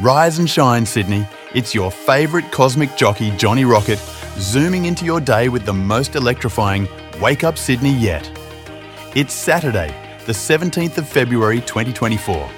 [0.00, 1.26] Rise and shine, Sydney.
[1.54, 3.98] It's your favourite cosmic jockey, Johnny Rocket,
[4.38, 6.88] zooming into your day with the most electrifying
[7.20, 8.28] Wake Up Sydney yet.
[9.14, 12.50] It's Saturday, the 17th of February 2024,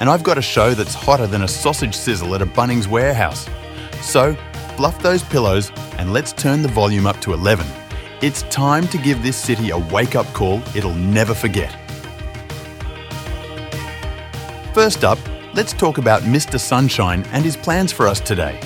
[0.00, 3.48] and I've got a show that's hotter than a sausage sizzle at a Bunnings warehouse.
[4.02, 4.36] So,
[4.76, 7.66] fluff those pillows and let's turn the volume up to 11.
[8.20, 11.74] It's time to give this city a wake up call it'll never forget.
[14.74, 15.18] First up,
[15.54, 16.58] let's talk about Mr.
[16.58, 18.58] Sunshine and his plans for us today.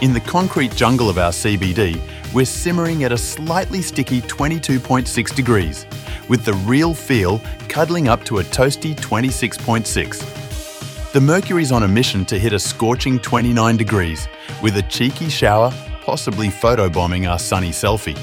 [0.00, 2.00] In the concrete jungle of our CBD,
[2.32, 5.86] we're simmering at a slightly sticky 22.6 degrees,
[6.28, 11.12] with the real feel cuddling up to a toasty 26.6.
[11.12, 14.28] The Mercury's on a mission to hit a scorching 29 degrees,
[14.62, 18.16] with a cheeky shower possibly photobombing our sunny selfie.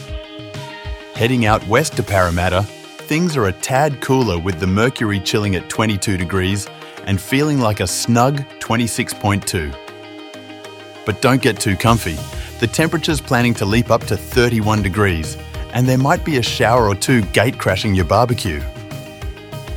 [1.13, 5.69] Heading out west to Parramatta, things are a tad cooler with the Mercury chilling at
[5.69, 6.67] 22 degrees
[7.05, 9.75] and feeling like a snug 26.2.
[11.05, 12.17] But don't get too comfy.
[12.59, 15.37] The temperature's planning to leap up to 31 degrees,
[15.73, 18.61] and there might be a shower or two gate crashing your barbecue.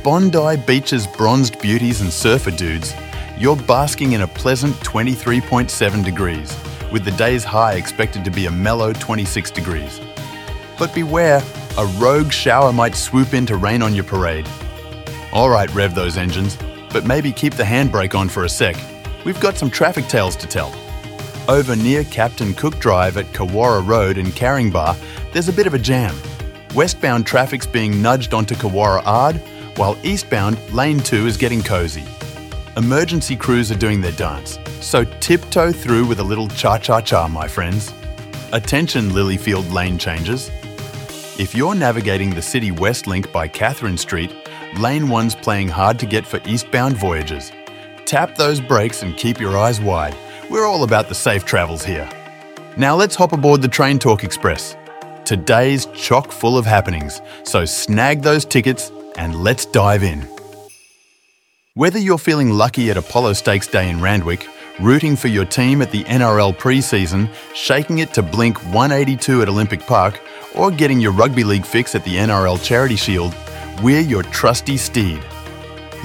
[0.03, 2.93] Bondi Beach's bronzed beauties and surfer dudes,
[3.37, 6.55] you're basking in a pleasant 23.7 degrees,
[6.91, 9.99] with the day's high expected to be a mellow 26 degrees.
[10.77, 11.43] But beware,
[11.77, 14.47] a rogue shower might swoop in to rain on your parade.
[15.31, 16.57] Alright, rev those engines
[16.91, 18.75] but maybe keep the handbrake on for a sec.
[19.25, 20.73] We've got some traffic tales to tell.
[21.47, 24.97] Over near Captain Cook Drive at Cawarra Road in Caringbah,
[25.31, 26.15] there's a bit of a jam.
[26.75, 29.37] Westbound traffic's being nudged onto Cawarra Ard,
[29.75, 32.03] while eastbound Lane 2 is getting cosy.
[32.77, 37.93] Emergency crews are doing their dance, so tiptoe through with a little cha-cha-cha, my friends.
[38.53, 40.49] Attention Lilyfield lane changes.
[41.39, 46.05] If you're navigating the City West Link by Catherine Street, Lane 1's playing hard to
[46.05, 47.51] get for eastbound voyages.
[48.05, 50.15] Tap those brakes and keep your eyes wide.
[50.49, 52.07] We're all about the safe travels here.
[52.77, 54.77] Now let's hop aboard the Train Talk Express.
[55.25, 60.27] Today's chock full of happenings, so snag those tickets and let's dive in.
[61.73, 64.47] Whether you're feeling lucky at Apollo Stakes Day in Randwick,
[64.79, 69.81] rooting for your team at the NRL preseason, shaking it to blink 182 at Olympic
[69.81, 70.21] Park,
[70.55, 73.35] or getting your rugby league fix at the NRL Charity Shield,
[73.81, 75.21] we're your trusty steed.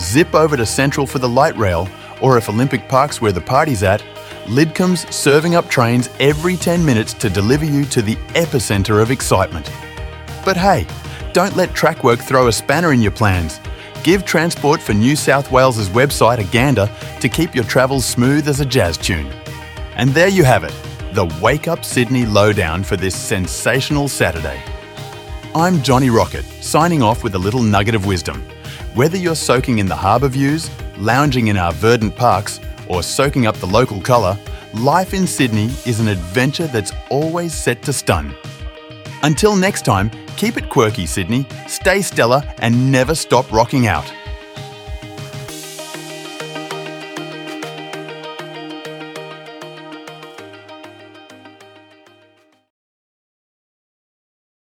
[0.01, 1.89] Zip over to Central for the light rail,
[2.21, 4.03] or if Olympic Park's where the party's at,
[4.47, 9.71] Lidcombe's serving up trains every 10 minutes to deliver you to the epicentre of excitement.
[10.45, 10.87] But hey,
[11.33, 13.61] don't let Trackwork throw a spanner in your plans.
[14.03, 18.61] Give Transport for New South Wales's website a gander to keep your travels smooth as
[18.61, 19.27] a jazz tune.
[19.97, 20.75] And there you have it,
[21.15, 24.63] the Wake Up Sydney lowdown for this sensational Saturday.
[25.57, 28.43] I'm Johnny Rocket, signing off with a little nugget of wisdom.
[28.95, 33.55] Whether you're soaking in the harbour views, lounging in our verdant parks, or soaking up
[33.59, 34.37] the local colour,
[34.73, 38.35] life in Sydney is an adventure that's always set to stun.
[39.23, 44.13] Until next time, keep it quirky, Sydney, stay stellar, and never stop rocking out.